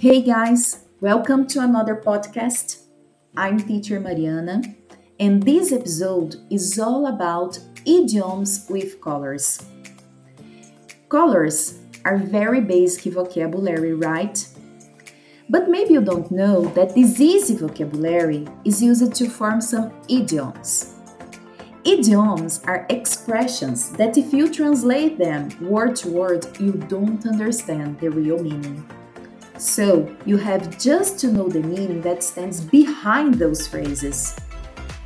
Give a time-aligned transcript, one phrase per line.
[0.00, 2.84] Hey guys, welcome to another podcast.
[3.36, 4.62] I'm teacher Mariana,
[5.18, 9.62] and this episode is all about idioms with colors.
[11.10, 14.42] Colors are very basic vocabulary, right?
[15.50, 20.94] But maybe you don't know that this easy vocabulary is used to form some idioms.
[21.84, 28.08] Idioms are expressions that, if you translate them word to word, you don't understand the
[28.08, 28.82] real meaning.
[29.60, 34.34] So, you have just to know the meaning that stands behind those phrases.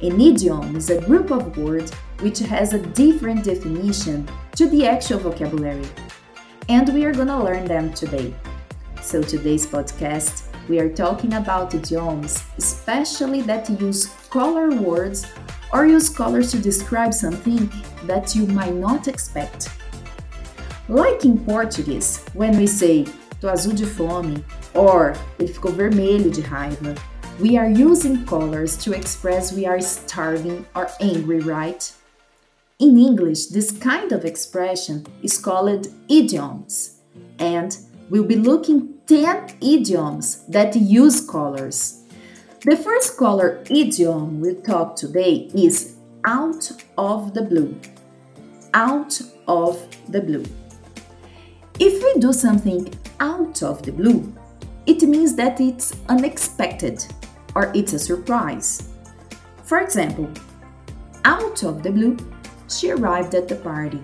[0.01, 5.19] An idiom is a group of words which has a different definition to the actual
[5.19, 5.89] vocabulary.
[6.69, 8.33] And we are to learn them today.
[9.03, 15.27] So, today's podcast, we are talking about idioms, especially that use color words
[15.73, 17.69] or use colors to describe something
[18.05, 19.69] that you might not expect.
[20.89, 23.07] Like in Portuguese, when we say
[23.45, 26.95] tô azul de fome or ele ficou vermelho de raiva,
[27.39, 31.93] we are using colors to express we are starving or angry, right?
[32.79, 37.03] In English, this kind of expression is called idioms,
[37.39, 37.77] and
[38.09, 42.01] we'll be looking 10 idioms that use colors.
[42.65, 47.79] The first color idiom we'll talk today is out of the blue.
[48.73, 50.45] Out of the blue.
[51.79, 54.33] If we do something out of the blue,
[54.87, 57.05] it means that it's unexpected
[57.55, 58.91] or it's a surprise.
[59.65, 60.31] For example,
[61.25, 62.17] out of the blue,
[62.69, 64.03] she arrived at the party.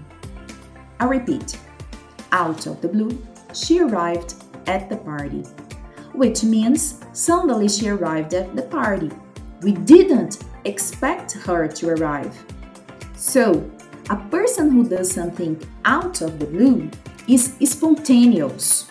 [0.98, 1.58] I repeat,
[2.32, 4.34] out of the blue, she arrived
[4.66, 5.44] at the party
[6.12, 9.10] which means suddenly she arrived at the party.
[9.62, 12.36] We didn't expect her to arrive.
[13.14, 13.70] So,
[14.08, 16.90] a person who does something out of the blue
[17.28, 18.90] is spontaneous.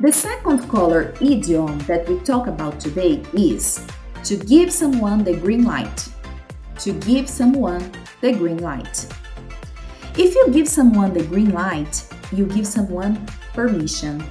[0.00, 3.86] The second color idiom that we talk about today is
[4.24, 6.08] to give someone the green light.
[6.80, 9.06] To give someone the green light.
[10.16, 14.24] If you give someone the green light, you give someone permission.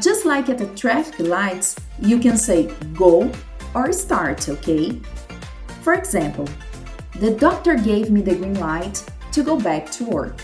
[0.00, 3.30] Just like at the traffic lights, you can say go
[3.74, 5.00] or start, okay?
[5.82, 6.48] For example,
[7.18, 10.40] the doctor gave me the green light to go back to work.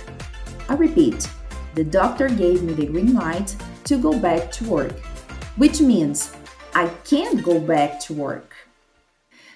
[0.68, 1.28] I repeat,
[1.74, 4.98] the doctor gave me the green light to go back to work,
[5.56, 6.32] which means
[6.74, 8.54] I can't go back to work.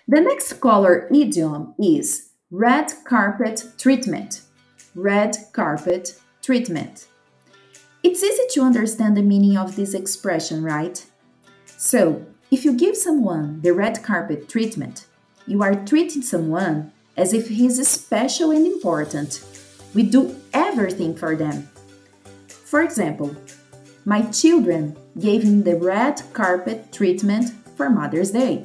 [0.06, 4.42] The next color idiom is red carpet treatment.
[4.94, 7.06] Red carpet treatment.
[8.02, 11.04] It's easy to understand the meaning of this expression, right?
[11.66, 15.06] So, if you give someone the red carpet treatment,
[15.46, 19.44] you are treating someone as if he's special and important.
[19.94, 21.68] We do everything for them.
[22.68, 23.34] For example,
[24.04, 27.48] my children gave me the red carpet treatment
[27.78, 28.62] for Mother's Day.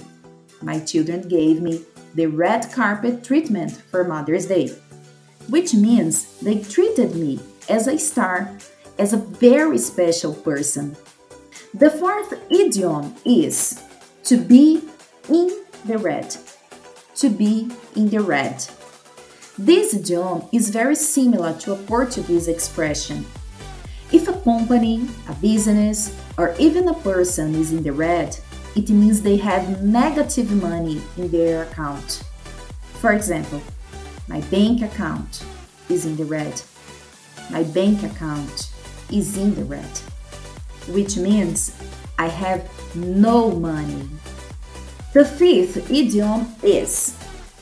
[0.62, 4.76] My children gave me the red carpet treatment for Mother's Day,
[5.48, 8.52] which means they treated me as a star
[9.00, 10.98] as a very special person.
[11.74, 13.82] The fourth idiom is
[14.26, 14.82] to be
[15.30, 15.50] in
[15.86, 16.36] the red.
[17.16, 18.66] To be in the red.
[19.58, 23.26] This idiom is very similar to a Portuguese expression.
[24.44, 28.38] Company, a business, or even a person is in the red,
[28.76, 32.24] it means they have negative money in their account.
[33.00, 33.62] For example,
[34.28, 35.46] my bank account
[35.90, 36.62] is in the red.
[37.52, 38.70] My bank account
[39.10, 39.98] is in the red,
[40.90, 41.74] which means
[42.20, 44.10] I have no money.
[45.14, 47.18] The fifth idiom is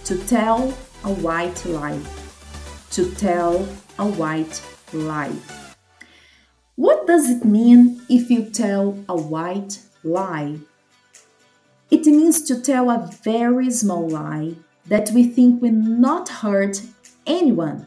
[0.06, 2.00] to tell a white lie.
[2.92, 3.68] To tell
[4.00, 4.62] a white
[4.94, 5.36] lie.
[6.82, 10.58] What does it mean if you tell a white lie?
[11.92, 14.56] It means to tell a very small lie
[14.88, 16.82] that we think will not hurt
[17.28, 17.86] anyone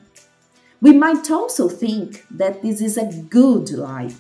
[0.85, 4.11] we might also think that this is a good lie.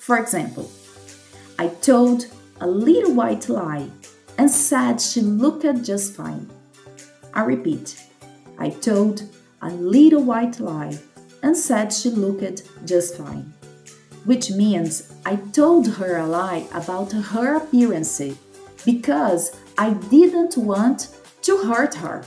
[0.00, 0.68] For example,
[1.60, 2.26] I told
[2.60, 3.88] a little white lie
[4.36, 6.50] and said she looked just fine.
[7.32, 8.02] I repeat,
[8.58, 9.22] I told
[9.62, 10.98] a little white lie
[11.44, 13.54] and said she looked just fine.
[14.26, 18.20] Which means I told her a lie about her appearance
[18.84, 21.08] because I didn't want
[21.42, 22.24] to hurt her.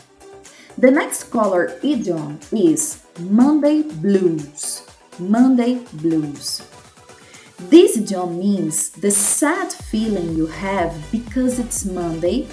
[0.77, 4.87] The next color idiom is Monday blues.
[5.19, 6.61] Monday blues.
[7.67, 12.47] This idiom means the sad feeling you have because it's Monday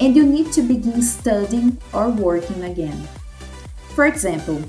[0.00, 3.06] and you need to begin studying or working again.
[3.94, 4.62] For example,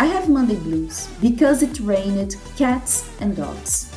[0.00, 3.92] I have Monday blues because it rained cats and dogs.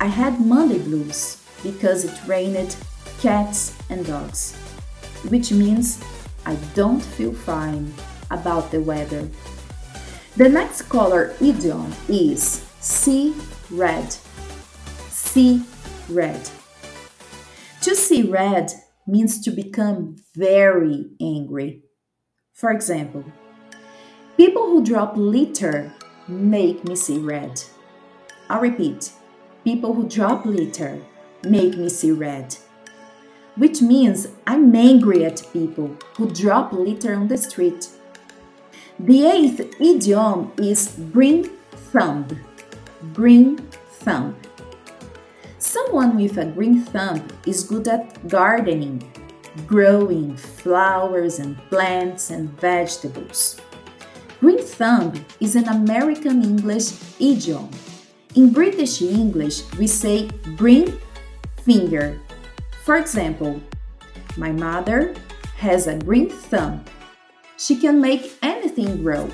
[0.00, 2.76] I had Monday blues because it rained
[3.20, 4.54] cats and dogs,
[5.28, 6.00] which means
[6.46, 7.92] I don't feel fine
[8.30, 9.28] about the weather.
[10.36, 13.34] The next color idiom is see
[13.72, 14.12] red.
[15.08, 15.64] See
[16.08, 16.48] red.
[17.80, 18.70] To see red
[19.04, 21.82] means to become very angry.
[22.52, 23.24] For example,
[24.38, 25.92] people who drop litter
[26.28, 27.60] make me see red.
[28.48, 29.10] I'll repeat
[29.64, 31.02] people who drop litter
[31.42, 32.56] make me see red.
[33.56, 37.88] Which means I'm angry at people who drop litter on the street.
[39.00, 41.50] The eighth idiom is green
[41.90, 42.28] thumb.
[43.12, 43.56] Green
[44.04, 44.36] thumb.
[45.58, 49.02] Someone with a green thumb is good at gardening,
[49.66, 53.60] growing flowers and plants and vegetables.
[54.78, 55.10] Thumb
[55.40, 57.68] is an American English idiom.
[58.36, 60.94] In British English, we say green
[61.66, 62.20] finger.
[62.84, 63.60] For example,
[64.36, 65.16] my mother
[65.56, 66.84] has a green thumb.
[67.58, 69.28] She can make anything grow.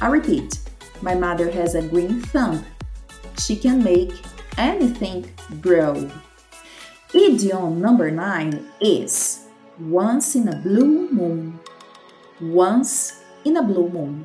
[0.00, 0.56] I repeat,
[1.02, 2.64] my mother has a green thumb.
[3.36, 4.24] She can make
[4.56, 5.28] anything
[5.60, 6.10] grow.
[7.12, 9.44] Idiom number nine is
[9.78, 11.60] once in a blue moon.
[12.40, 14.24] Once in a blue moon.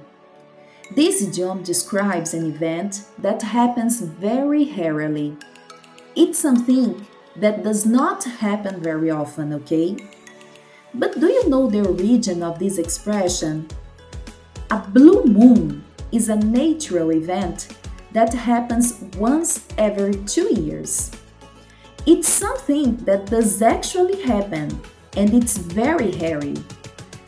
[0.91, 5.35] This idiom describes an event that happens very rarely.
[6.15, 7.05] It's something
[7.35, 9.97] that does not happen very often, okay?
[10.93, 13.67] But do you know the origin of this expression?
[14.71, 17.75] A blue moon is a natural event
[18.13, 21.11] that happens once every two years.
[22.05, 24.81] It's something that does actually happen
[25.17, 26.55] and it's very hairy.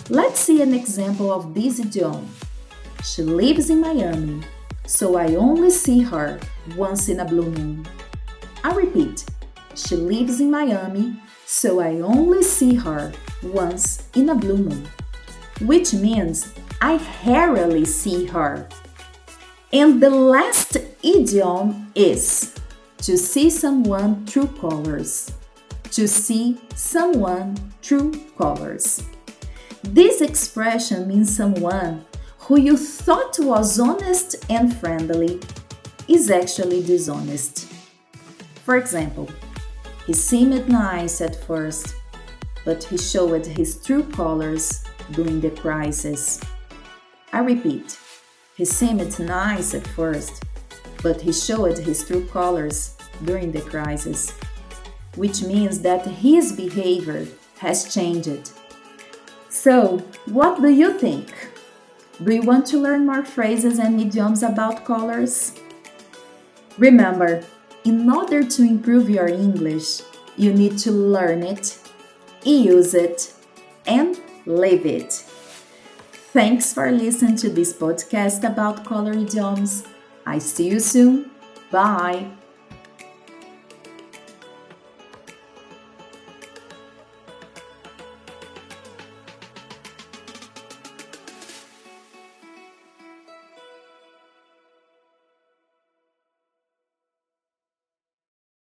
[0.10, 2.30] Let's see an example of this idiom.
[3.04, 4.42] She lives in Miami,
[4.86, 6.40] so I only see her
[6.76, 7.88] once in a blue moon.
[8.64, 9.26] I repeat,
[9.74, 14.88] she lives in Miami, so I only see her once in a blue moon,
[15.62, 18.68] which means I rarely see her.
[19.72, 22.56] And the last idiom is
[23.00, 25.32] to see someone through colors.
[25.92, 29.04] To see someone through colors.
[29.84, 32.06] This expression means someone
[32.50, 35.40] who you thought was honest and friendly
[36.08, 37.72] is actually dishonest.
[38.66, 39.30] For example,
[40.08, 41.94] he seemed nice at first,
[42.66, 46.42] but he showed his true colors during the crisis.
[47.32, 48.00] I repeat,
[48.58, 50.44] he seemed nice at first,
[51.04, 54.32] but he showed his true colors during the crisis,
[55.14, 57.28] which means that his behavior
[57.60, 58.50] has changed.
[59.50, 61.32] So, what do you think?
[62.22, 65.54] Do you want to learn more phrases and idioms about colors?
[66.78, 67.44] Remember,
[67.86, 70.02] in order to improve your English,
[70.36, 71.80] you need to learn it,
[72.44, 73.34] use it,
[73.86, 75.14] and live it.
[76.34, 79.86] Thanks for listening to this podcast about color idioms.
[80.26, 81.32] I see you soon.
[81.72, 82.39] Bye.